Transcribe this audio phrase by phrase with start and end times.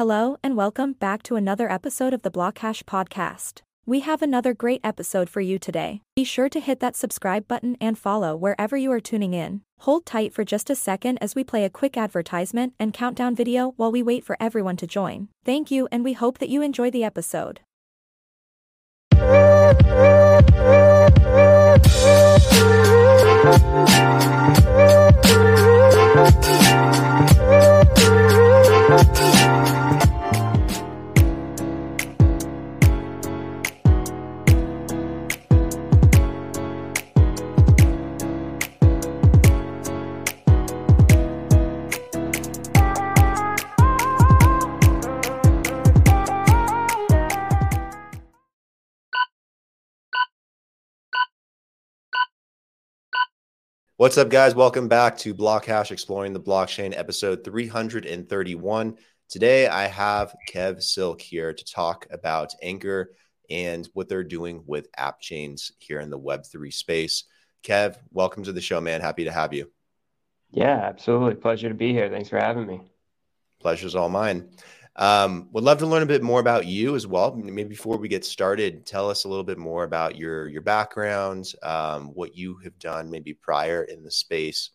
[0.00, 3.60] Hello and welcome back to another episode of the Blockhash podcast.
[3.84, 6.00] We have another great episode for you today.
[6.16, 9.60] Be sure to hit that subscribe button and follow wherever you are tuning in.
[9.80, 13.74] Hold tight for just a second as we play a quick advertisement and countdown video
[13.76, 15.28] while we wait for everyone to join.
[15.44, 17.60] Thank you and we hope that you enjoy the episode.
[54.00, 54.54] What's up, guys?
[54.54, 58.96] Welcome back to Blockhash Exploring the Blockchain, episode 331.
[59.28, 63.08] Today, I have Kev Silk here to talk about Ankr
[63.50, 67.24] and what they're doing with app chains here in the Web3 space.
[67.62, 69.02] Kev, welcome to the show, man.
[69.02, 69.70] Happy to have you.
[70.50, 71.34] Yeah, absolutely.
[71.34, 72.08] Pleasure to be here.
[72.08, 72.80] Thanks for having me.
[73.60, 74.48] Pleasure's all mine.
[74.96, 77.34] Um, would love to learn a bit more about you as well.
[77.34, 81.52] Maybe before we get started, tell us a little bit more about your your background,
[81.62, 84.70] um, what you have done maybe prior in the space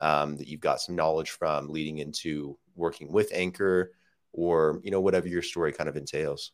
[0.00, 3.86] um, that you've got some knowledge from, leading into working with Ankr,
[4.32, 6.52] or you know whatever your story kind of entails.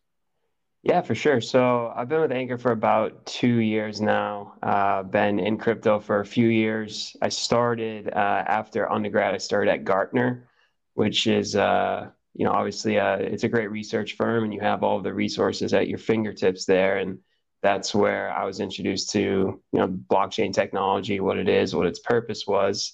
[0.83, 1.41] Yeah, for sure.
[1.41, 4.55] So I've been with Ankr for about two years now.
[4.62, 7.17] Uh, been in crypto for a few years.
[7.20, 9.34] I started uh, after undergrad.
[9.34, 10.48] I started at Gartner,
[10.94, 14.83] which is uh, you know, obviously, uh, it's a great research firm, and you have
[14.83, 16.98] all the resources at your fingertips there.
[16.98, 17.19] And
[17.62, 22.01] that's where I was introduced to, you know, blockchain technology, what it is, what its
[22.01, 22.93] purpose was.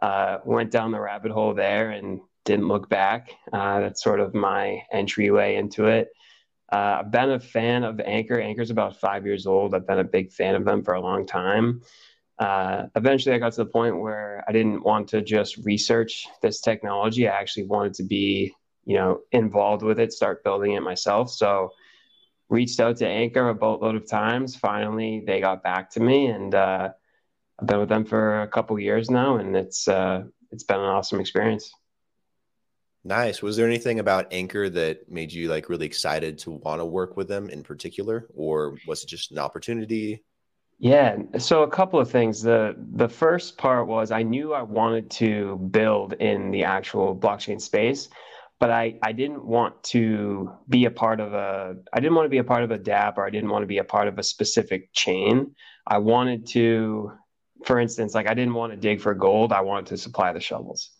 [0.00, 3.32] Uh, went down the rabbit hole there and didn't look back.
[3.52, 6.08] Uh, that's sort of my entryway into it.
[6.72, 8.38] Uh, I've been a fan of Ankr.
[8.38, 9.74] Ankr's about five years old.
[9.74, 11.82] I've been a big fan of them for a long time.
[12.38, 16.60] Uh, eventually, I got to the point where I didn't want to just research this
[16.60, 17.26] technology.
[17.26, 18.54] I actually wanted to be
[18.86, 21.30] you know, involved with it, start building it myself.
[21.30, 21.72] So
[22.48, 24.56] reached out to Ankr a boatload of times.
[24.56, 26.90] Finally, they got back to me, and uh,
[27.58, 30.86] I've been with them for a couple years now, and it's uh, it's been an
[30.86, 31.72] awesome experience.
[33.04, 33.40] Nice.
[33.40, 37.16] Was there anything about Ankr that made you like really excited to want to work
[37.16, 40.24] with them in particular, or was it just an opportunity?
[40.78, 42.42] Yeah, so a couple of things.
[42.42, 47.60] The the first part was I knew I wanted to build in the actual blockchain
[47.60, 48.08] space
[48.58, 52.30] but I, I didn't want to be a part of a I didn't want to
[52.30, 54.18] be a part of a DApp or I didn't want to be a part of
[54.18, 55.54] a specific chain.
[55.86, 57.12] I wanted to,
[57.64, 59.52] for instance, like I didn't want to dig for gold.
[59.52, 60.90] I wanted to supply the shovels.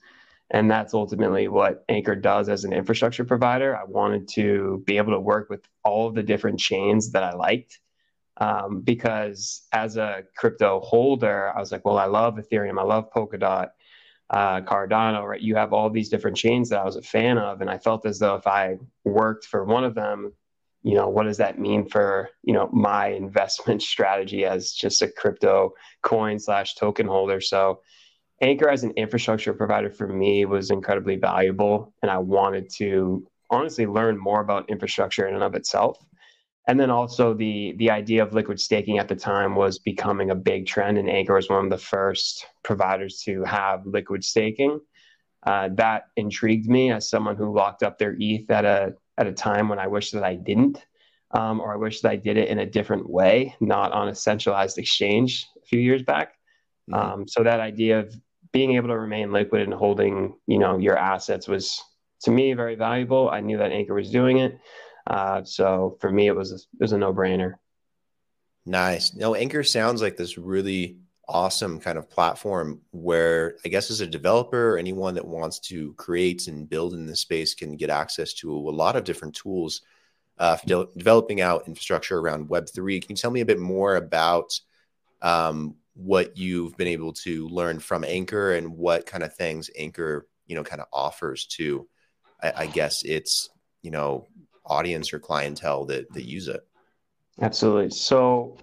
[0.50, 3.76] And that's ultimately what Ankr does as an infrastructure provider.
[3.76, 7.34] I wanted to be able to work with all of the different chains that I
[7.34, 7.80] liked.
[8.38, 13.10] Um, because as a crypto holder, I was like, well, I love Ethereum, I love
[13.10, 13.70] Polkadot,
[14.30, 15.40] uh, Cardano, right?
[15.40, 18.06] You have all these different chains that I was a fan of, and I felt
[18.06, 20.32] as though if I worked for one of them,
[20.82, 25.08] you know, what does that mean for you know my investment strategy as just a
[25.08, 27.40] crypto coin slash token holder?
[27.40, 27.80] So,
[28.42, 33.86] Ankr as an infrastructure provider for me was incredibly valuable, and I wanted to honestly
[33.86, 36.04] learn more about infrastructure in and of itself
[36.66, 40.34] and then also the the idea of liquid staking at the time was becoming a
[40.34, 44.80] big trend, and Ankr was one of the first providers to have liquid staking.
[45.46, 49.32] Uh, that intrigued me as someone who locked up their ETH at a at a
[49.32, 50.84] time when I wish that I didn't,
[51.30, 54.14] um, or I wish that I did it in a different way, not on a
[54.14, 56.34] centralized exchange a few years back.
[56.90, 56.94] Mm-hmm.
[56.94, 58.14] Um, so that idea of
[58.52, 61.80] being able to remain liquid and holding, you know, your assets was
[62.22, 63.30] to me very valuable.
[63.30, 64.58] I knew that Ankr was doing it.
[65.06, 67.54] Uh, so for me, it was it was a no brainer.
[68.64, 69.14] Nice.
[69.14, 74.06] No, Ankr sounds like this really awesome kind of platform where I guess as a
[74.06, 78.32] developer or anyone that wants to create and build in this space can get access
[78.34, 79.82] to a lot of different tools
[80.38, 83.00] uh, for de- developing out infrastructure around Web3.
[83.02, 84.58] Can you tell me a bit more about
[85.22, 90.22] um, what you've been able to learn from Ankr and what kind of things Ankr,
[90.46, 91.88] you know, kind of offers to,
[92.42, 93.48] I, I guess it's,
[93.82, 94.26] you know,
[94.66, 96.66] audience or clientele that that use it.
[97.40, 97.90] Absolutely.
[97.90, 98.56] So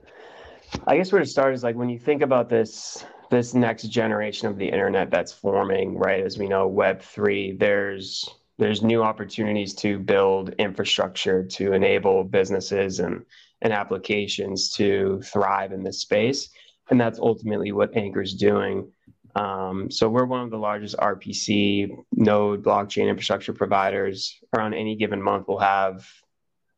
[0.87, 4.47] i guess where to start is like when you think about this this next generation
[4.47, 8.27] of the internet that's forming right as we know web 3 there's
[8.57, 13.23] there's new opportunities to build infrastructure to enable businesses and
[13.63, 16.49] and applications to thrive in this space.
[16.89, 18.91] And that's ultimately what Ankr's doing
[19.35, 24.39] Um, so we're one of the largest RPC node blockchain infrastructure providers.
[24.55, 26.07] Around any given month, we'll have,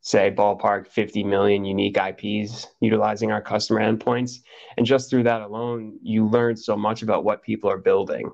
[0.02, 4.38] say, ballpark 50 million unique IPs utilizing our customer endpoints.
[4.78, 8.32] And just through that alone, you learn so much about what people are building.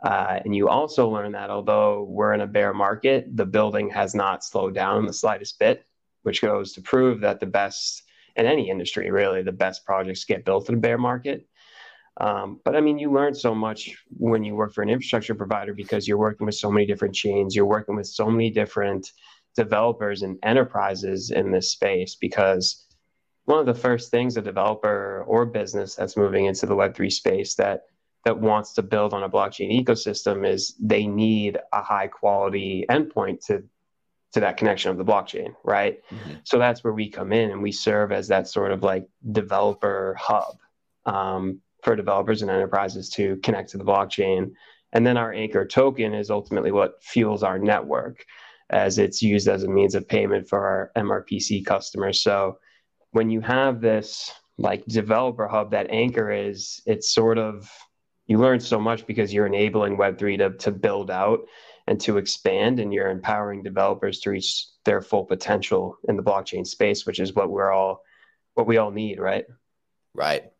[0.00, 4.14] Uh, and you also learn that although we're in a bear market, the building has
[4.14, 5.84] not slowed down the slightest bit,
[6.22, 8.04] which goes to prove that the best
[8.36, 11.48] in any industry, really, the best projects get built in a bear market.
[12.18, 15.72] Um, but I mean, you learn so much when you work for an infrastructure provider
[15.72, 19.12] because you're working with so many different chains, you're working with so many different
[19.54, 22.16] developers and enterprises in this space.
[22.20, 22.86] Because
[23.44, 27.54] one of the first things a developer or business that's moving into the Web3 space
[27.54, 27.82] that
[28.24, 33.44] that wants to build on a blockchain ecosystem is they need a high quality endpoint
[33.46, 33.62] to
[34.32, 36.02] to that connection of the blockchain, right?
[36.10, 36.34] Mm-hmm.
[36.44, 40.14] So that's where we come in and we serve as that sort of like developer
[40.18, 40.58] hub
[41.06, 44.52] um, for developers and enterprises to connect to the blockchain.
[44.92, 48.24] And then our Ankr token is ultimately what fuels our network
[48.70, 52.22] as it's used as a means of payment for our MRPC customers.
[52.22, 52.58] So
[53.12, 57.70] when you have this like developer hub that Ankr is, it's sort of
[58.26, 61.40] you learn so much because you're enabling Web3 to, to build out
[61.86, 66.66] and to expand, and you're empowering developers to reach their full potential in the blockchain
[66.66, 68.02] space, which is what we're all
[68.54, 69.46] what we all need, right?
[70.14, 70.50] Right.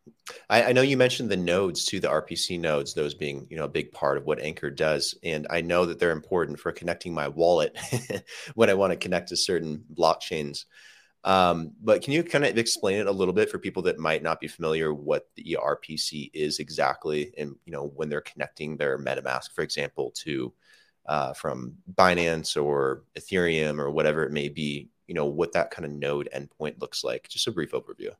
[0.49, 3.65] I, I, know you mentioned the nodes to the RPC nodes, those being you know
[3.65, 7.15] a big part of what Ankr does, and I know that they're important for connecting
[7.15, 7.77] my wallet
[8.55, 10.65] when I want to connect to certain blockchains.
[11.25, 14.23] Um, but can you kind of explain it a little bit for people that might
[14.23, 18.99] not be familiar what the RPC is exactly, and you know when they're connecting their
[18.99, 20.53] MetaMask, for example, to
[21.07, 25.85] uh, from Binance or Ethereum or whatever it may be, you know what that kind
[25.87, 27.29] of node endpoint looks like.
[27.29, 28.15] Just a brief overview.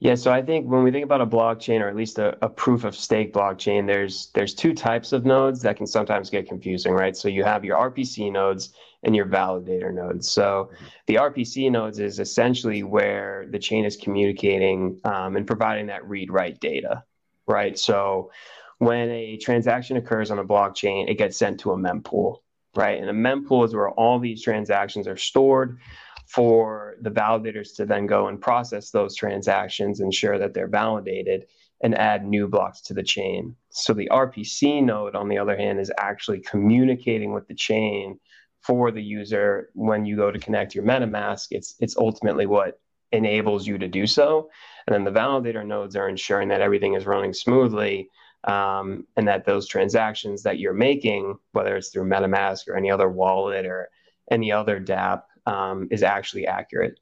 [0.00, 2.48] Yeah, so I think when we think about a blockchain or at least a, a,
[2.48, 6.92] proof of stake blockchain, there's there's two types of nodes that can sometimes get confusing,
[6.92, 7.16] right?
[7.16, 8.74] So you have your RPC nodes
[9.04, 10.28] and your validator nodes.
[10.28, 10.70] So
[11.06, 16.60] the RPC nodes is essentially where the chain is communicating um, and providing that read-write
[16.60, 17.04] data,
[17.46, 17.78] right?
[17.78, 18.30] So
[18.78, 22.38] when a transaction occurs on a blockchain, it gets sent to a mempool,
[22.74, 22.98] right?
[23.00, 25.78] And a mempool is where all these transactions are stored
[26.26, 31.46] for the validators to then go and process those transactions, ensure that they're validated,
[31.82, 33.54] and add new blocks to the chain.
[33.70, 38.18] So the RPC node, on the other hand, is actually communicating with the chain
[38.62, 41.48] for the user when you go to connect your MetaMask.
[41.50, 42.80] It's it's ultimately what
[43.12, 44.50] enables you to do so.
[44.86, 48.08] And then the validator nodes are ensuring that everything is running smoothly
[48.44, 53.08] um, and that those transactions that you're making, whether it's through MetaMask or any other
[53.08, 53.88] wallet or
[54.30, 56.98] any other dApp, um, is actually accurate.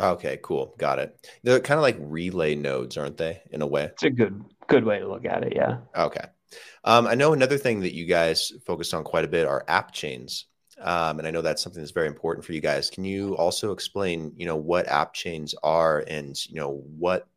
[0.00, 0.74] Okay, cool.
[0.78, 1.28] Got it.
[1.42, 3.84] They're kind of like relay nodes, aren't they, in a way?
[3.84, 5.54] It's a good good way to look at it.
[5.54, 5.78] Yeah.
[5.96, 6.24] Okay.
[6.84, 9.92] Um, I know another thing that you guys focused on quite a bit are app
[9.92, 10.46] chains.
[10.80, 12.88] Um, and I know that's something that's very important for you guys.
[12.88, 17.28] Can you also explain, you know, what app chains are and you know what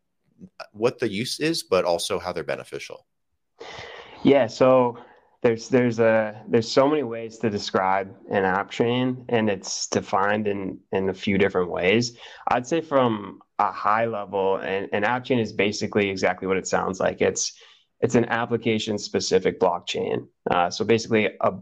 [0.71, 3.05] what the use is, but also how they're beneficial?
[4.23, 4.47] Yeah.
[4.47, 4.97] So
[5.43, 10.47] there's there's a there's so many ways to describe an app chain and it's defined
[10.47, 12.17] in in a few different ways.
[12.47, 16.65] I'd say from a high level an, an app chain is basically exactly what it
[16.65, 17.21] sounds like.
[17.21, 17.53] It's
[17.99, 20.27] it's an application specific blockchain.
[20.49, 21.53] Uh, so basically a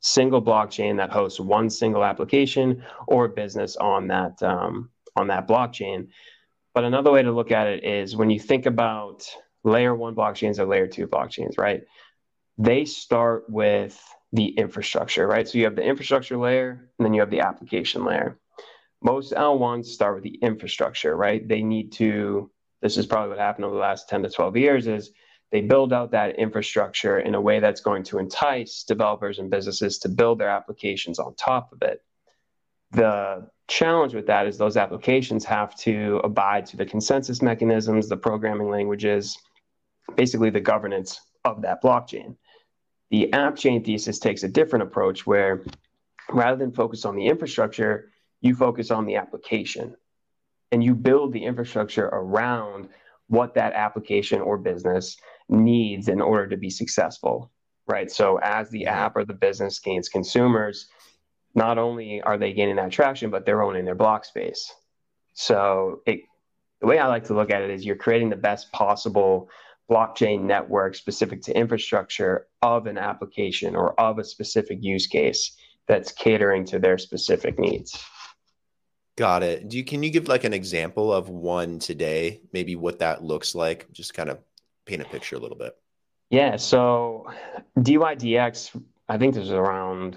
[0.00, 6.08] single blockchain that hosts one single application or business on that um, on that blockchain.
[6.74, 9.24] But another way to look at it is when you think about
[9.64, 11.82] layer one blockchains or layer two blockchains right
[12.60, 13.98] they start with
[14.32, 15.48] the infrastructure, right?
[15.48, 18.38] So you have the infrastructure layer and then you have the application layer.
[19.02, 21.46] Most L1s start with the infrastructure, right?
[21.48, 22.50] They need to,
[22.82, 25.10] this is probably what happened over the last 10 to 12 years, is
[25.50, 29.98] they build out that infrastructure in a way that's going to entice developers and businesses
[30.00, 32.04] to build their applications on top of it.
[32.92, 38.18] The challenge with that is those applications have to abide to the consensus mechanisms, the
[38.18, 39.38] programming languages,
[40.14, 42.36] basically the governance of that blockchain.
[43.10, 45.64] The app chain thesis takes a different approach where
[46.30, 49.96] rather than focus on the infrastructure, you focus on the application
[50.72, 52.88] and you build the infrastructure around
[53.26, 55.16] what that application or business
[55.48, 57.50] needs in order to be successful,
[57.86, 58.10] right?
[58.10, 60.88] So as the app or the business gains consumers,
[61.54, 64.72] not only are they gaining that traction, but they're owning their block space.
[65.34, 66.20] So it,
[66.80, 69.48] the way I like to look at it is you're creating the best possible
[69.90, 75.56] blockchain network specific to infrastructure of an application or of a specific use case
[75.88, 77.98] that's catering to their specific needs.
[79.16, 79.68] Got it.
[79.68, 83.54] Do you can you give like an example of one today, maybe what that looks
[83.54, 83.90] like?
[83.92, 84.38] Just kind of
[84.86, 85.76] paint a picture a little bit.
[86.30, 87.26] Yeah, so
[87.80, 90.16] DYDX, I think this was around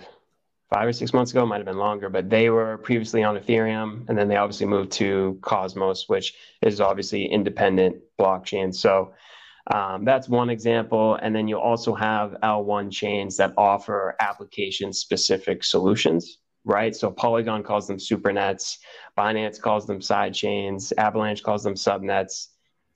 [0.72, 4.08] five or six months ago, might have been longer, but they were previously on Ethereum,
[4.08, 8.74] and then they obviously moved to Cosmos, which is obviously independent blockchain.
[8.74, 9.13] So
[9.72, 11.15] um, that's one example.
[11.22, 16.96] And then you also have L1 chains that offer application specific solutions, right?
[16.96, 18.77] So Polygon calls them supernets,
[19.17, 22.48] Binance calls them side chains, Avalanche calls them subnets.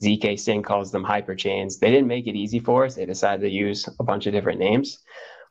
[0.03, 1.79] ZK Sync calls them hyperchains.
[1.79, 2.93] They didn't make it easy for us.
[2.93, 4.99] They decided to use a bunch of different names.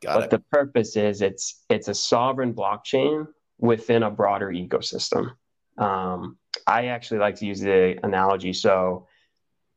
[0.01, 0.29] Got but it.
[0.29, 3.27] the purpose is it's it's a sovereign blockchain
[3.59, 5.31] within a broader ecosystem.
[5.77, 8.53] Um, I actually like to use the analogy.
[8.53, 9.07] So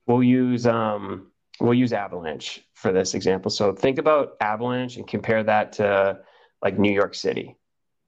[0.07, 1.31] we'll use um,
[1.61, 3.51] we'll use Avalanche for this example.
[3.51, 6.21] So think about Avalanche and compare that to
[6.63, 7.57] like New York City,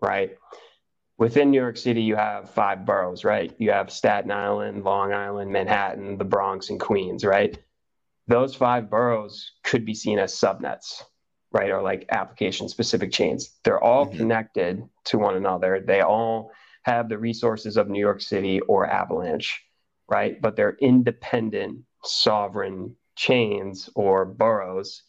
[0.01, 0.37] right?
[1.19, 3.55] Within New York City, you have five boroughs, right?
[3.59, 7.57] You have Staten Island, Long Island, Manhattan, the Bronx, and Queens, right?
[8.27, 11.03] Those five boroughs could be seen as subnets,
[11.53, 11.71] right?
[11.71, 13.59] Or like application specific chains.
[13.63, 14.17] They're all mm-hmm.
[14.17, 15.81] connected to one another.
[15.87, 16.51] They all
[16.85, 19.63] have the resources of New York City or Avalanche,
[20.09, 20.41] right?
[20.41, 25.03] But they're independent, sovereign chains or boroughs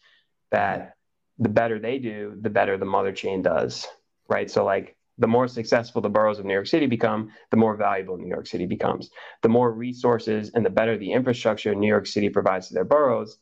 [0.52, 0.96] that
[1.40, 3.88] the better they do, the better the mother chain does,
[4.30, 4.50] right?
[4.50, 8.18] So, like, the more successful the boroughs of New York City become, the more valuable
[8.18, 9.10] New York City becomes.
[9.42, 13.38] The more resources and the better the infrastructure New York City provides to their boroughs,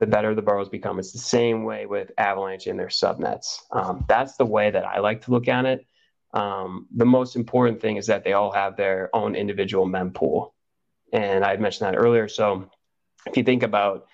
[0.00, 0.98] the better the boroughs become.
[0.98, 3.58] It's the same way with Avalanche and their subnets.
[3.70, 5.86] Um, that's the way that I like to look at it.
[6.34, 10.52] Um, the most important thing is that they all have their own individual mempool.
[11.12, 12.28] And I mentioned that earlier.
[12.28, 12.70] So
[13.26, 14.06] if you think about,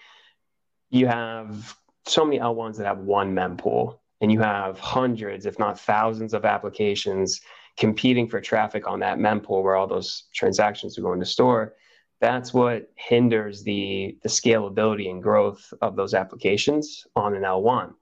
[0.91, 1.77] you have
[2.07, 6.45] so many L1s that have one mempool, and you have hundreds, if not thousands, of
[6.45, 7.41] applications
[7.77, 11.75] competing for traffic on that mempool where all those transactions are going to store
[12.21, 17.95] that's what hinders the, the scalability and growth of those applications on an L1.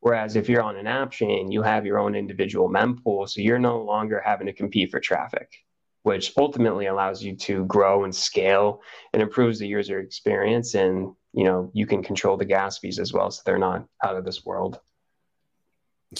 [0.00, 3.58] Whereas if you're on an app chain, you have your own individual mempool, so you're
[3.58, 5.48] no longer having to compete for traffic,
[6.02, 8.80] which ultimately allows you to grow and scale
[9.12, 10.74] and improves the user experience.
[10.74, 14.16] And you know you can control the gas fees as well, so they're not out
[14.16, 14.80] of this world.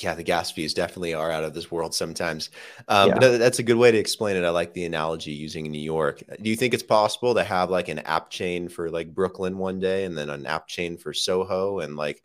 [0.00, 2.48] Yeah, the gas fees definitely are out of this world sometimes.
[2.88, 3.18] Um, yeah.
[3.18, 4.44] But that's a good way to explain it.
[4.44, 6.22] I like the analogy using New York.
[6.40, 9.80] Do you think it's possible to have like an app chain for like Brooklyn one
[9.80, 12.22] day and then an app chain for Soho and like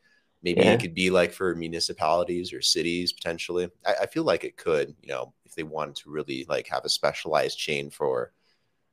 [0.48, 0.72] maybe yeah.
[0.72, 3.70] it could be like for municipalities or cities potentially?
[3.86, 6.86] I, I feel like it could, you know, if they wanted to really like have
[6.86, 8.32] a specialized chain for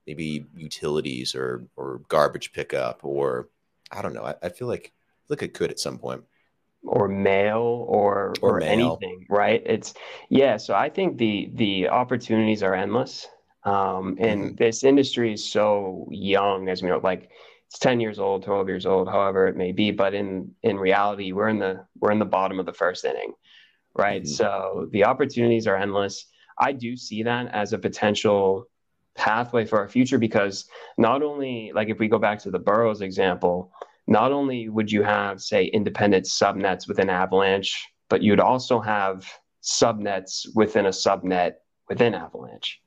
[0.04, 3.50] maybe utilities or or garbage pickup or
[3.92, 4.24] I don't know.
[4.24, 4.92] I, I feel like
[5.28, 6.24] look it could at some point
[6.82, 8.68] or mail or or, or mail.
[8.68, 9.94] anything right it's
[10.28, 13.26] yeah so i think the the opportunities are endless
[13.66, 14.54] um, and mm-hmm.
[14.56, 17.30] this industry is so young as we know like
[17.80, 21.48] 10 years old 12 years old however it may be but in in reality we're
[21.48, 23.32] in the we're in the bottom of the first inning
[23.96, 24.32] right mm-hmm.
[24.32, 26.26] so the opportunities are endless
[26.58, 28.66] i do see that as a potential
[29.16, 33.00] pathway for our future because not only like if we go back to the boroughs
[33.00, 33.72] example
[34.06, 39.26] not only would you have, say, independent subnets within Avalanche, but you'd also have
[39.62, 41.54] subnets within a subnet
[41.88, 42.80] within Avalanche,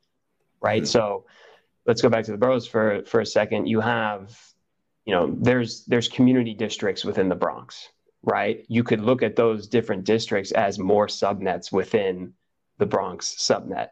[0.62, 0.84] right?
[0.84, 0.86] Mm-hmm.
[0.86, 1.26] So
[1.86, 3.68] let's go back to the boroughs for for a second.
[3.68, 4.38] You have,
[5.08, 7.90] you know, there's there's community districts within the Bronx,
[8.24, 8.66] right?
[8.68, 12.34] You could look at those different districts as more subnets within
[12.78, 13.88] the Bronx subnet,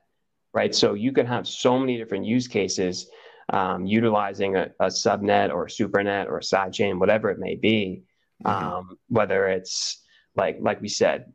[0.53, 0.75] right?
[0.75, 3.09] So you could have so many different use cases
[3.53, 8.03] um, utilizing a, a, subnet or a supernet or a sidechain, whatever it may be,
[8.43, 8.65] mm-hmm.
[8.65, 10.03] um, whether it's
[10.35, 11.31] like like we said,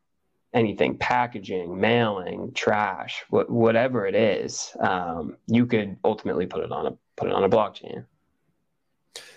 [0.53, 6.87] anything packaging, mailing, trash, wh- whatever it is, um, you could ultimately put it on
[6.87, 8.05] a put it on a blockchain.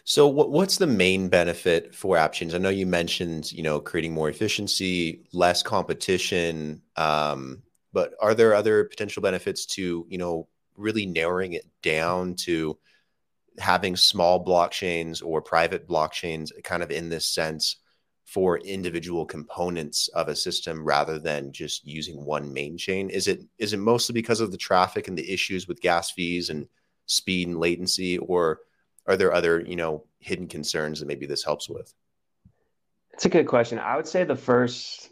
[0.06, 2.54] So, what, what's the main benefit for chains?
[2.54, 8.54] I know you mentioned, you know, creating more efficiency, less competition, um, but are there
[8.54, 12.78] other potential benefits to, you know, really narrowing it down to
[13.60, 17.78] having small blockchains or private blockchains kind of in this sense
[18.26, 23.42] for individual components of a system rather than just using one main chain is it
[23.60, 26.68] is it mostly because of the traffic and the issues with gas fees and
[27.06, 28.62] speed and latency or
[29.08, 31.94] are there other you know hidden concerns that maybe this helps with?
[33.14, 33.80] It's a good question.
[33.80, 35.10] I would say the first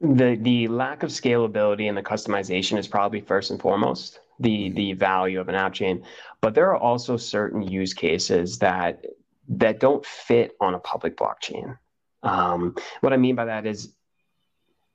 [0.00, 4.92] the the lack of scalability and the customization is probably first and foremost the the
[4.92, 6.04] value of an app chain.
[6.40, 9.04] But there are also certain use cases that
[9.48, 11.78] that don't fit on a public blockchain.
[12.22, 13.94] Um, what i mean by that is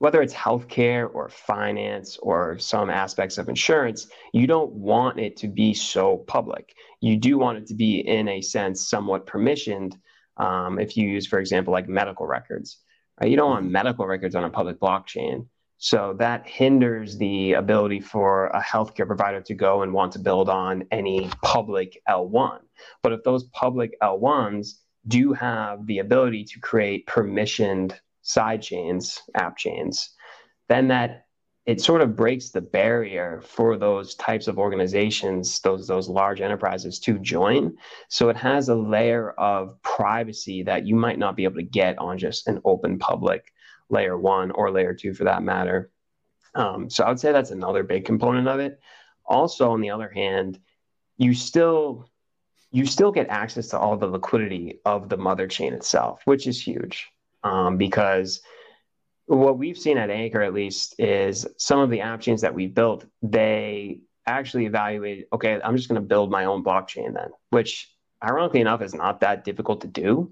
[0.02, 5.48] whether it's healthcare or finance or some aspects of insurance you don't want it to
[5.48, 9.94] be so public you do want it to be in a sense somewhat permissioned
[10.38, 12.80] Um, if you use, for example, like medical records,
[13.20, 13.30] right?
[13.30, 13.74] You don't want mm-hmm.
[13.74, 15.48] medical records on a public blockchain.
[15.78, 20.48] So that hinders the ability for a healthcare provider to go and want to build
[20.50, 22.60] on any public L1.
[23.04, 24.74] But if those public L1s
[25.08, 30.12] do have the ability to create permissioned side chains, app chains,
[30.70, 31.26] then that
[31.66, 37.00] it sort of breaks the barrier for those types of organizations, those those large enterprises
[37.00, 37.78] to join.
[38.10, 42.00] So it has a layer of privacy that you might not be able to get
[42.00, 43.54] on just an open public
[43.90, 45.92] layer one or layer two for that matter.
[46.56, 48.80] Um, so I would say that's another big component of it.
[49.26, 50.60] Also, on the other hand,
[51.18, 52.10] you still
[52.72, 56.60] you still get access to all the liquidity of the mother chain itself, which is
[56.60, 57.12] huge
[57.44, 58.42] um, because
[59.26, 62.74] what we've seen at Ankr, at least, is some of the app chains that we've
[62.74, 67.94] built, they actually evaluate, okay, I'm just going to build my own blockchain then, which
[68.24, 70.32] ironically enough is not that difficult to do,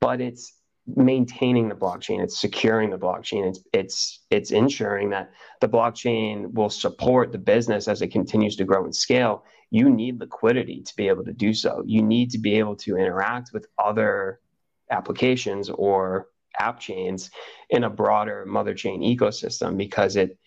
[0.00, 0.54] but it's
[0.96, 6.70] maintaining the blockchain, it's securing the blockchain, it's it's it's ensuring that the blockchain will
[6.70, 9.44] support the business as it continues to grow and scale.
[9.70, 11.82] You need liquidity to be able to do so.
[11.84, 14.40] You need to be able to interact with other
[14.90, 16.28] applications or
[16.58, 17.30] app chains
[17.70, 20.38] in a broader mother chain ecosystem because it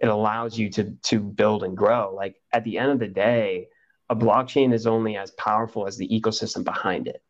[0.00, 2.14] it allows you to to build and grow.
[2.14, 3.68] Like at the end of the day,
[4.08, 7.22] a blockchain is only as powerful as the ecosystem behind it,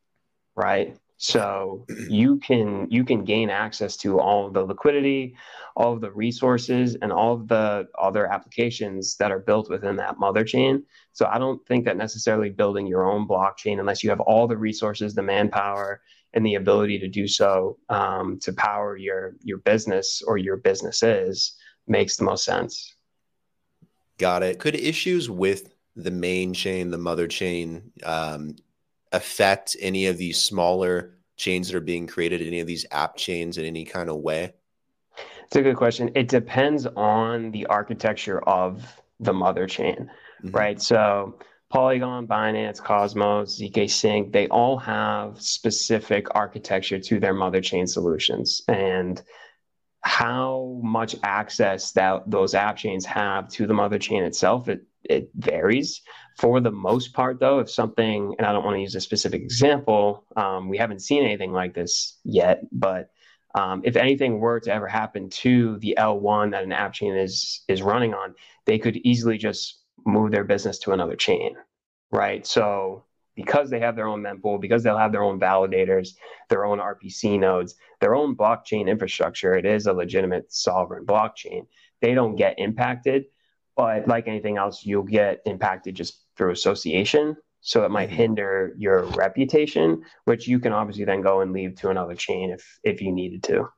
[0.56, 0.96] right?
[1.22, 5.36] So you can you can gain access to all of the liquidity,
[5.76, 10.18] all of the resources, and all of the other applications that are built within that
[10.18, 10.82] mother chain.
[11.12, 14.56] So I don't think that necessarily building your own blockchain, unless you have all the
[14.56, 16.00] resources, the manpower,
[16.32, 21.56] and the ability to do so um, to power your your business or your businesses
[21.86, 22.94] makes the most sense.
[24.18, 24.58] Got it.
[24.58, 28.56] Could issues with the main chain, the mother chain, um,
[29.12, 33.58] affect any of these smaller chains that are being created, any of these app chains
[33.58, 34.52] in any kind of way?
[35.44, 36.10] It's a good question.
[36.14, 38.84] It depends on the architecture of
[39.18, 40.10] the mother chain,
[40.44, 40.56] mm-hmm.
[40.56, 40.80] right?
[40.80, 41.38] So
[41.70, 48.60] Polygon, Binance, Cosmos, ZK Sync, they all have specific architecture to their mother chain solutions.
[48.66, 49.22] And
[50.02, 55.30] how much access that those app chains have to the mother chain itself, it, it
[55.36, 56.02] varies.
[56.38, 59.42] For the most part, though, if something, and I don't want to use a specific
[59.42, 63.10] example, um, we haven't seen anything like this yet, but
[63.54, 67.62] um, if anything were to ever happen to the L1 that an app chain is
[67.68, 71.54] is running on, they could easily just move their business to another chain,
[72.10, 72.46] right?
[72.46, 76.10] So because they have their own mempool, because they'll have their own validators,
[76.48, 81.66] their own RPC nodes, their own blockchain infrastructure, it is a legitimate sovereign blockchain.
[82.00, 83.26] They don't get impacted,
[83.76, 87.36] but like anything else, you'll get impacted just through association.
[87.62, 88.16] So it might mm-hmm.
[88.16, 92.78] hinder your reputation, which you can obviously then go and leave to another chain if
[92.84, 93.68] if you needed to.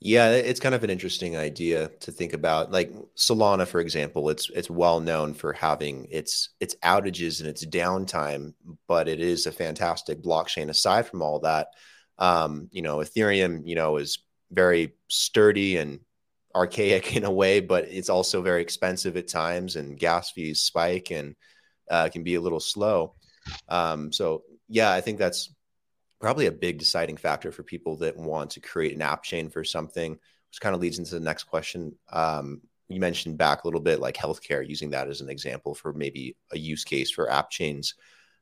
[0.00, 2.72] Yeah, it's kind of an interesting idea to think about.
[2.72, 7.64] Like Solana, for example, it's it's well known for having its its outages and its
[7.66, 8.54] downtime,
[8.88, 10.70] but it is a fantastic blockchain.
[10.70, 11.68] Aside from all that,
[12.18, 14.18] um, you know, Ethereum, you know, is
[14.50, 16.00] very sturdy and
[16.54, 21.10] archaic in a way, but it's also very expensive at times, and gas fees spike
[21.10, 21.36] and
[21.90, 23.14] uh, can be a little slow.
[23.68, 25.54] Um, so yeah, I think that's
[26.20, 29.64] probably a big deciding factor for people that want to create an app chain for
[29.64, 31.94] something, which kind of leads into the next question.
[32.12, 35.92] Um, you mentioned back a little bit like healthcare, using that as an example for
[35.92, 37.94] maybe a use case for app chains.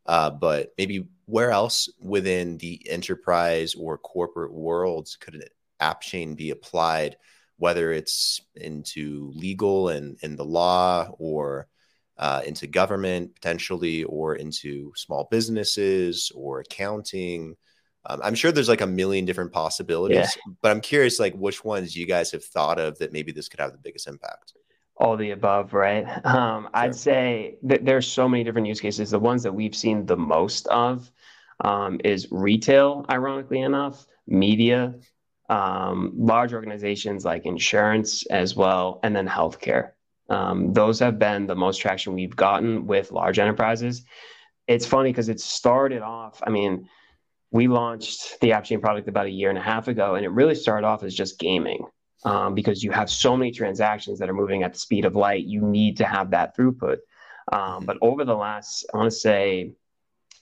[0.07, 5.43] Uh, but maybe where else within the enterprise or corporate worlds could an
[5.81, 7.17] app chain be applied,
[7.59, 11.69] whether it's into legal and in the law or
[12.17, 17.55] uh, into government potentially, or into small businesses or accounting,
[18.09, 20.53] um, I'm sure there's like a million different possibilities, yeah.
[20.63, 23.61] but I'm curious, like which ones you guys have thought of that maybe this could
[23.61, 24.55] have the biggest impact.
[24.97, 26.07] All the above, right?
[26.25, 26.71] Um, sure.
[26.75, 29.11] I'd say that there's so many different use cases.
[29.11, 31.11] The ones that we've seen the most of
[31.65, 34.95] um, is retail, ironically enough, media,
[35.51, 39.91] um, large organizations like insurance as well, and then healthcare.
[40.31, 44.05] Um, those have been the most traction we've gotten with large enterprises.
[44.67, 46.89] It's funny because it started off, I mean,
[47.51, 50.55] we launched the AppChain product about a year and a half ago, and it really
[50.55, 51.87] started off as just gaming
[52.25, 55.45] um, because you have so many transactions that are moving at the speed of light.
[55.45, 56.99] You need to have that throughput.
[57.53, 59.73] Um, but over the last, I want to say,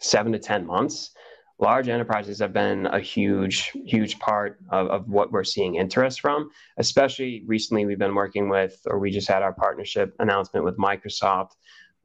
[0.01, 1.13] seven to 10 months,
[1.59, 6.51] large enterprises have been a huge, huge part of, of what we're seeing interest from.
[6.77, 11.53] Especially recently, we've been working with, or we just had our partnership announcement with Microsoft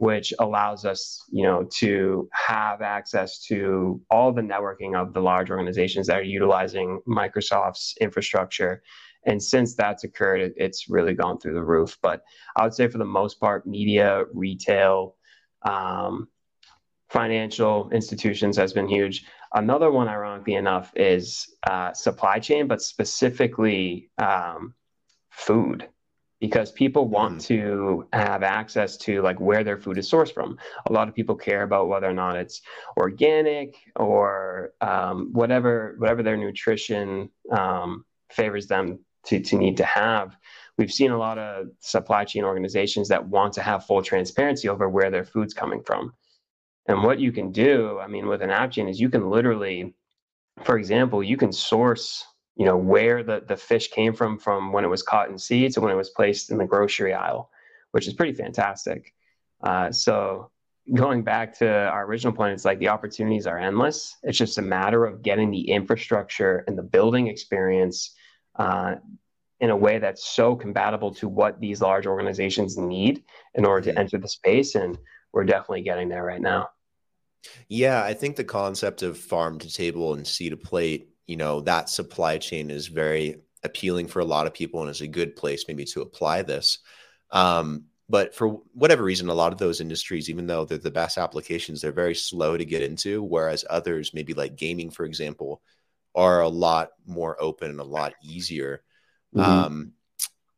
[0.02, 5.52] which allows us, you know, to have access to all the networking of the large
[5.52, 8.82] organizations that are utilizing Microsoft's infrastructure.
[9.28, 12.00] And since that's occurred, it, it's really gone through the roof.
[12.02, 12.24] But
[12.56, 15.18] I would say for the most part, media, retail,
[15.62, 16.28] um,
[17.12, 19.26] financial institutions has been huge.
[19.54, 24.74] Another one, ironically enough, is uh, supply chain, but specifically um,
[25.30, 25.88] food
[26.42, 27.46] because people want mm.
[27.46, 30.58] to have access to like where their food is sourced from.
[30.90, 32.62] A lot of people care about whether or not it's
[32.98, 40.36] organic or um, whatever whatever their nutrition um, favors them to, to need to have.
[40.78, 44.90] We've seen a lot of supply chain organizations that want to have full transparency over
[44.90, 46.12] where their food's coming from.
[46.88, 49.94] And what you can do, I mean, with an app chain is you can literally,
[50.64, 54.84] for example, you can source you know where the, the fish came from from when
[54.84, 57.50] it was caught in sea to when it was placed in the grocery aisle
[57.92, 59.14] which is pretty fantastic.
[59.62, 60.50] Uh, so
[60.96, 64.18] going back to our original point it's like the opportunities are endless.
[64.24, 68.16] It's just a matter of getting the infrastructure and the building experience
[68.56, 68.96] uh,
[69.60, 73.90] in a way that's so compatible to what these large organizations need in order to
[73.92, 74.00] mm-hmm.
[74.00, 74.98] enter the space and
[75.34, 76.70] we're definitely getting there right now.
[77.68, 81.62] Yeah i think the concept of farm to table and sea to plate you know
[81.62, 85.34] that supply chain is very appealing for a lot of people and is a good
[85.34, 86.80] place maybe to apply this.
[87.32, 91.18] Um, but for whatever reason a lot of those industries even though they're the best
[91.18, 95.62] applications they're very slow to get into whereas others maybe like gaming for example
[96.14, 98.84] are a lot more open and a lot easier.
[99.34, 99.50] Mm-hmm.
[99.50, 99.94] um,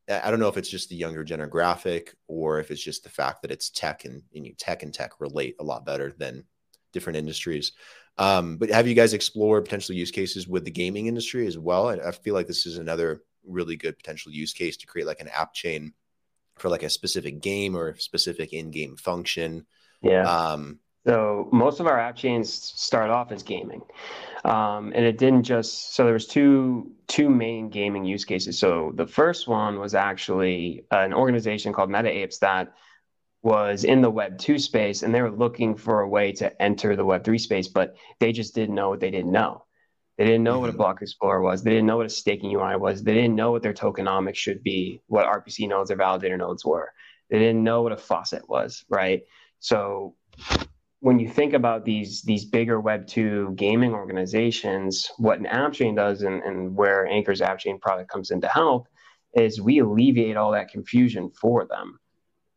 [0.10, 3.44] i don't know if it's just the younger demographic or if it's just the fact
[3.44, 6.44] that it's tech and, and tech and tech relate a lot better than
[6.92, 7.74] different industries
[8.18, 11.90] um, but have you guys explored potential use cases with the gaming industry as well?
[11.90, 15.20] I, I feel like this is another really good potential use case to create like
[15.20, 15.94] an app chain
[16.58, 19.66] for like a specific game or specific in-game function.
[20.02, 20.24] Yeah.
[20.24, 23.82] Um, so most of our app chains start off as gaming,
[24.46, 25.96] um, and it didn't just.
[25.96, 28.58] So there was two two main gaming use cases.
[28.58, 32.74] So the first one was actually an organization called Meta Apes that
[33.44, 36.96] was in the Web 2 space and they were looking for a way to enter
[36.96, 39.66] the Web 3 space, but they just didn't know what they didn't know.
[40.18, 40.62] They didn't know mm-hmm.
[40.62, 40.78] what a mm-hmm.
[40.78, 41.62] block explorer was.
[41.62, 43.04] They didn't know what a staking UI was.
[43.04, 46.92] They didn't know what their tokenomics should be, what RPC nodes or validator nodes were.
[47.30, 49.24] They didn't know what a faucet was, right?
[49.60, 50.16] So
[51.00, 55.96] when you think about these these bigger Web 2 gaming organizations, what an app chain
[55.96, 58.88] does and, and where Ankr's app chain product comes into help
[59.34, 62.00] is we alleviate all that confusion for them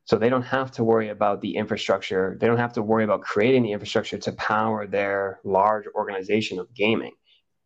[0.07, 2.37] so they don't have to worry about the infrastructure.
[2.41, 6.73] They don't have to worry about creating the infrastructure to power their large organization of
[6.75, 7.13] gaming.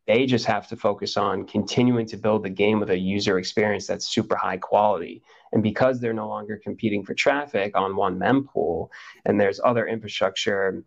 [0.07, 3.87] They just have to focus on continuing to build the game with a user experience
[3.87, 5.23] that's super high quality.
[5.53, 8.89] And because they're no longer competing for traffic on one mempool,
[9.27, 10.83] and there's other infrastructure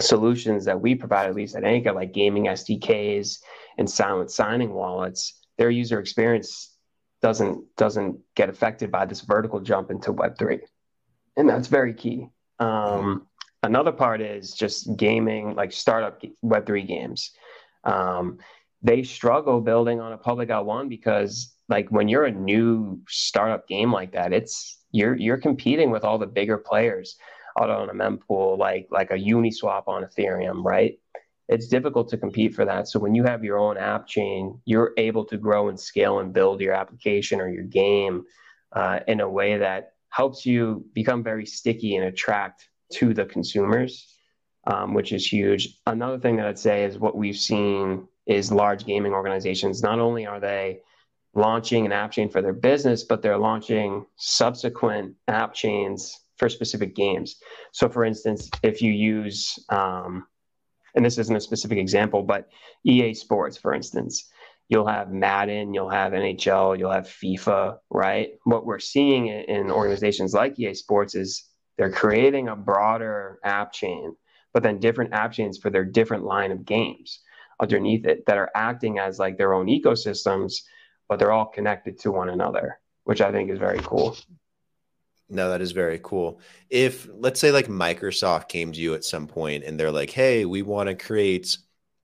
[0.00, 3.40] solutions that we provide, at least at Ankr, like gaming SDKs
[3.76, 6.74] and silent signing wallets, their user experience
[7.20, 10.60] doesn't doesn't get affected by this vertical jump into Web3
[11.38, 12.28] and that's very key.
[12.58, 13.26] Um,
[13.62, 17.30] another part is just gaming, like startup Web three games.
[17.84, 18.38] Um,
[18.82, 23.92] they struggle building on a public L1 because, like, when you're a new startup game
[23.92, 27.16] like that, it's you're you're competing with all the bigger players
[27.60, 30.98] out on a mempool, like like a Uniswap on Ethereum, right?
[31.48, 32.88] It's difficult to compete for that.
[32.88, 36.32] So when you have your own app chain, you're able to grow and scale and
[36.32, 38.24] build your application or your game
[38.72, 44.14] uh, in a way that helps you become very sticky and attract to the consumers,
[44.66, 45.78] um, which is huge.
[45.86, 49.82] Another thing that I'd say is what we've seen is large gaming organizations.
[49.82, 50.80] Not only are they
[51.34, 56.94] launching an app chain for their business, but they're launching subsequent app chains for specific
[56.94, 57.36] games.
[57.72, 60.26] So, for instance, if you use, um,
[60.94, 62.48] and this isn't a specific example, but
[62.84, 64.30] EA Sports, for instance,
[64.68, 68.30] you'll have Madden, you'll have NHL, you'll have FIFA, right?
[68.44, 71.44] What we're seeing in organizations like EA Sports is
[71.76, 74.14] they're creating a broader app chain,
[74.52, 77.20] but then different app chains for their different line of games
[77.60, 80.62] underneath it that are acting as like their own ecosystems,
[81.08, 84.16] but they're all connected to one another, which I think is very cool.
[85.30, 86.40] No, that is very cool.
[86.70, 90.46] If let's say like Microsoft came to you at some point and they're like, "Hey,
[90.46, 91.58] we want to create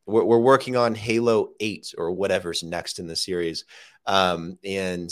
[0.06, 3.64] we're, we're working on Halo 8 or whatever's next in the series.
[4.06, 5.10] Um, and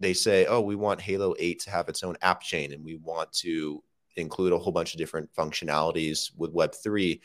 [0.00, 2.96] they say, oh, we want Halo 8 to have its own app chain and we
[2.96, 3.82] want to
[4.16, 7.20] include a whole bunch of different functionalities with Web3.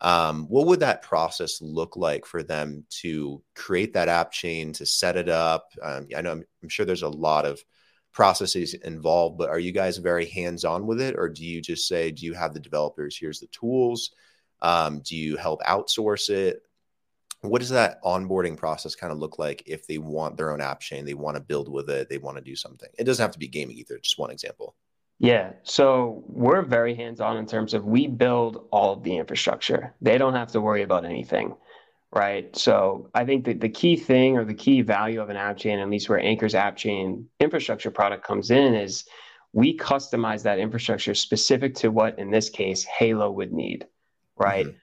[0.00, 4.86] Um, what would that process look like for them to create that app chain, to
[4.86, 5.72] set it up?
[5.82, 7.62] Um, I know I'm, I'm, sure there's a lot of
[8.12, 11.16] processes involved, but are you guys very hands on with it?
[11.18, 13.18] Or do you just say, do you have the developers?
[13.18, 14.12] Here's the tools.
[14.62, 16.62] Um, do you help outsource it?
[17.42, 20.80] What does that onboarding process kind of look like if they want their own app
[20.80, 22.88] chain, they want to build with it, they want to do something?
[22.98, 24.74] It doesn't have to be gaming either, just one example.
[25.18, 29.94] Yeah, so we're very hands on in terms of we build all of the infrastructure.
[30.00, 31.54] They don't have to worry about anything
[32.12, 32.54] right?
[32.56, 35.78] So I think that the key thing or the key value of an app chain,
[35.78, 39.04] at least where Ankr's app chain infrastructure product comes in, is
[39.52, 43.86] we customize that infrastructure specific to what, in this case, Halo would need,
[44.40, 44.66] right?
[44.66, 44.76] Mm-hmm.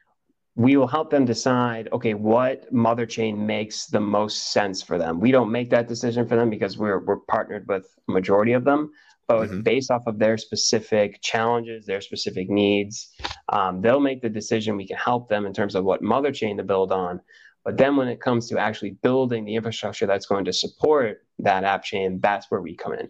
[0.63, 5.19] We will help them decide, okay, what mother chain makes the most sense for them.
[5.19, 8.63] We don't make that decision for them because we're we're partnered with a majority of
[8.63, 8.91] them,
[9.27, 9.61] but mm-hmm.
[9.61, 13.13] based off of their specific challenges, their specific needs,
[13.49, 14.77] um, they'll make the decision.
[14.77, 17.21] We can help them in terms of what mother chain to build on.
[17.63, 21.65] But then when it comes to actually building the infrastructure that's going to support that
[21.65, 23.09] app chain, that's where we come in.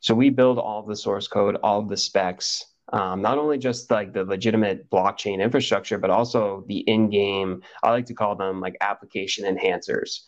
[0.00, 4.12] So we build all the source code, all the specs, um, not only just like
[4.12, 7.62] the legitimate blockchain infrastructure, but also the in-game.
[7.82, 10.20] I like to call them like application enhancers.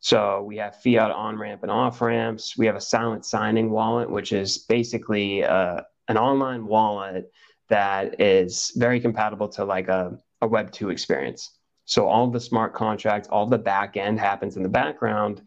[0.00, 2.56] So we have fiat on ramp and off ramps.
[2.56, 7.30] We have a silent signing wallet, which is basically uh, an online wallet
[7.68, 11.58] that is very compatible to like a, a Web 2 experience.
[11.84, 15.42] So all the smart contracts, all the back end happens in the background.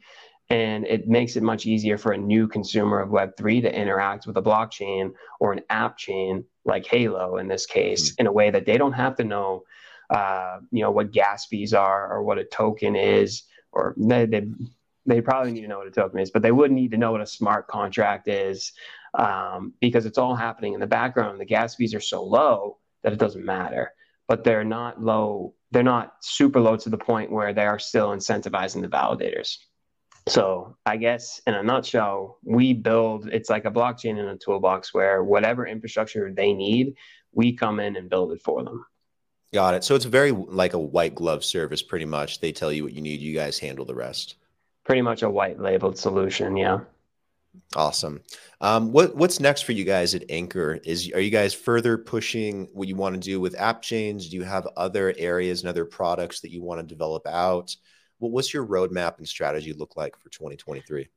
[0.49, 4.35] And it makes it much easier for a new consumer of Web3 to interact with
[4.35, 8.21] a blockchain or an app chain like Halo in this case, mm-hmm.
[8.21, 9.63] in a way that they don't have to know,
[10.09, 14.47] uh, you know, what gas fees are or what a token is or they, they
[15.05, 17.11] they probably need to know what a token is, but they wouldn't need to know
[17.11, 18.71] what a smart contract is
[19.15, 21.39] um, because it's all happening in the background.
[21.39, 23.93] The gas fees are so low that it doesn't matter,
[24.27, 25.55] but they're not low.
[25.71, 29.57] They're not super low to the point where they are still incentivizing the validators.
[30.31, 33.27] So I guess in a nutshell, we build.
[33.33, 36.95] It's like a blockchain in a toolbox where whatever infrastructure they need,
[37.33, 38.85] we come in and build it for them.
[39.53, 39.83] Got it.
[39.83, 42.39] So it's very like a white glove service, pretty much.
[42.39, 44.35] They tell you what you need, you guys handle the rest.
[44.85, 46.79] Pretty much a white labeled solution, yeah.
[47.75, 48.21] Awesome.
[48.61, 50.79] Um, what what's next for you guys at Ankr?
[50.85, 54.29] Is are you guys further pushing what you want to do with app chains?
[54.29, 57.75] Do you have other areas and other products that you want to develop out?
[58.21, 61.09] What, what's your roadmap and strategy look like for 2023?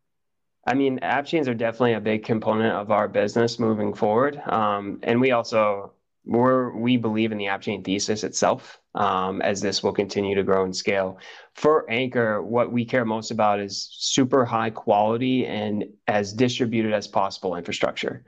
[0.67, 4.99] I mean, app chains are definitely a big component of our business moving forward, um,
[5.03, 5.93] and we also
[6.27, 10.43] we're, we believe in the app chain thesis itself um, as this will continue to
[10.43, 11.19] grow and scale.
[11.55, 17.07] For Ankr, what we care most about is super high quality and as distributed as
[17.07, 18.25] possible infrastructure.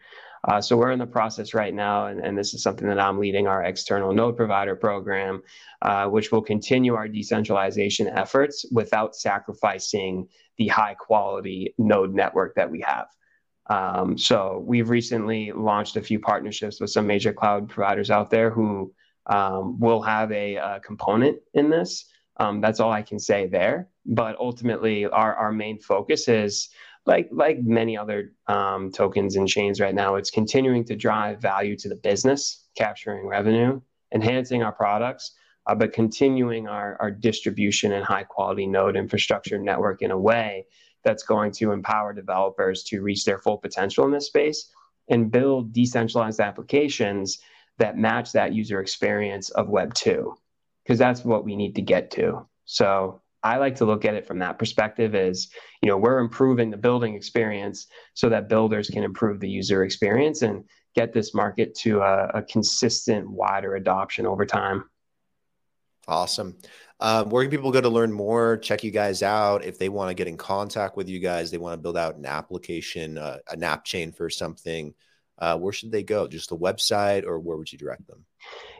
[0.47, 3.19] Uh, so we're in the process right now, and, and, this is something that I'm
[3.19, 5.43] leading our external node provider program,
[5.83, 12.71] uh, which will continue our decentralization efforts without sacrificing the high quality node network that
[12.71, 13.09] we have.
[13.69, 18.51] Um, so we've recently launched a few partnerships with some major cloud providers out there
[18.51, 18.95] who
[19.27, 22.05] um, will have a, a, component in this.
[22.39, 23.89] Um, that's all I can say there.
[24.05, 26.69] But ultimately, our, our main focus is
[27.07, 30.17] like like many other um, tokens and chains right now.
[30.17, 33.81] It's continuing to drive value to the business, capturing revenue,
[34.13, 35.33] enhancing our products,
[35.67, 40.67] uh, but continuing our, our distribution and high quality node infrastructure network in a way
[41.05, 44.71] that's going to empower developers to reach their full potential in this space
[45.09, 47.39] and build decentralized applications
[47.79, 50.35] that match that user experience of Web 2,
[50.83, 52.47] because that's what we need to get to.
[52.65, 55.49] So I like to look at it from that perspective as,
[55.83, 60.43] you know, we're improving the building experience so that builders can improve the user experience
[60.43, 64.85] and get this market to a, a consistent, wider adoption over time.
[66.09, 66.57] Awesome.
[66.99, 69.65] Um, where can people go to learn more, check you guys out?
[69.65, 72.17] If they want to get in contact with you guys, they want to build out
[72.17, 74.95] an application, uh, an app chain for something,
[75.39, 76.27] uh, where should they go?
[76.27, 78.25] Just the website or where would you direct them?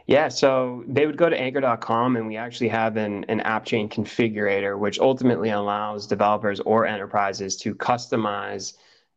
[0.07, 3.89] Yeah, so they would go to ankr.com and we actually have an, an app chain
[3.89, 8.73] configurator, which ultimately allows developers or enterprises to customize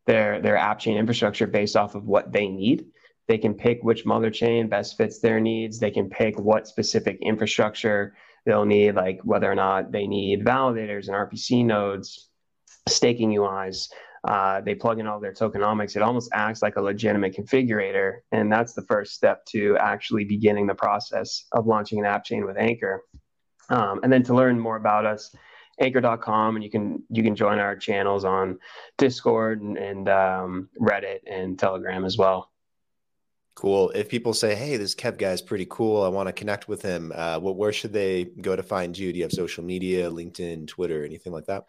[0.07, 2.87] their, their app chain infrastructure based off of what they need.
[3.29, 5.79] They can pick which mother chain best fits their needs.
[5.79, 11.07] They can pick what specific infrastructure they'll need like whether or not they need validators
[11.07, 12.29] and RPC nodes,
[12.89, 13.89] staking UIs.
[14.25, 15.97] Uh, they plug in all their tokenomics.
[15.97, 18.19] It almost acts like a legitimate configurator.
[18.33, 22.45] And that's the first step to actually beginning the process of launching an app chain
[22.45, 22.99] with Ankr.
[23.71, 25.35] Um, and then to learn more about us,
[25.81, 28.59] ankr.com and you can you can join our channels on
[28.99, 32.51] discord and, and um, reddit and telegram as well
[33.61, 33.91] Cool.
[33.91, 36.03] If people say, "Hey, this Kev guy is pretty cool.
[36.03, 39.13] I want to connect with him," uh, where should they go to find you?
[39.13, 41.67] Do you have social media, LinkedIn, Twitter, anything like that?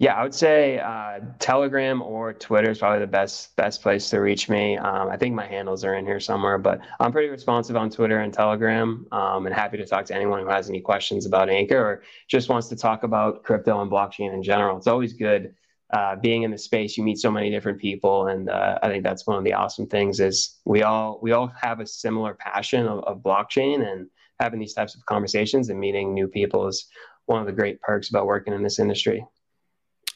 [0.00, 4.18] Yeah, I would say uh, Telegram or Twitter is probably the best best place to
[4.18, 4.76] reach me.
[4.78, 8.20] Um, I think my handles are in here somewhere, but I'm pretty responsive on Twitter
[8.20, 11.72] and Telegram, um, and happy to talk to anyone who has any questions about Ankr
[11.72, 14.76] or just wants to talk about crypto and blockchain in general.
[14.76, 15.52] It's always good
[15.92, 16.96] uh, being in the space.
[16.96, 19.88] You meet so many different people, and uh, I think that's one of the awesome
[19.88, 24.06] things is we all we all have a similar passion of, of blockchain and
[24.38, 26.86] having these types of conversations and meeting new people is
[27.26, 29.26] one of the great perks about working in this industry.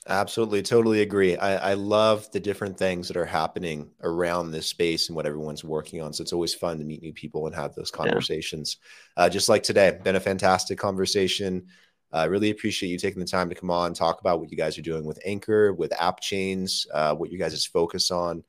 [0.08, 1.36] Absolutely, totally agree.
[1.36, 5.62] I, I love the different things that are happening around this space and what everyone's
[5.62, 6.12] working on.
[6.12, 8.78] So it's always fun to meet new people and have those conversations.
[9.16, 9.24] Yeah.
[9.24, 11.66] Uh, just like today, been a fantastic conversation.
[12.12, 14.56] I uh, really appreciate you taking the time to come on, talk about what you
[14.56, 18.42] guys are doing with Ankr, with app chains, uh, what you guys' is focus on.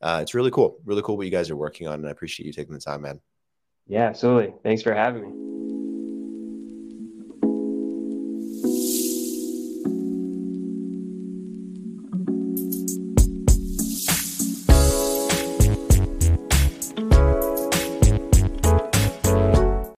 [0.00, 2.46] Uh, it's really cool, really cool what you guys are working on, and I appreciate
[2.46, 3.20] you taking the time, man.
[3.88, 4.54] Yeah, absolutely.
[4.62, 5.67] Thanks for having me.